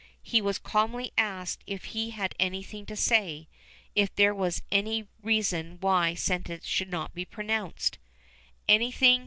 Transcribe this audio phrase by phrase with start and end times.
[0.23, 3.47] He was calmly asked if he had anything to say,
[3.93, 7.99] if there were any reason why sentence should not be pronounced.
[8.67, 9.19] "Anything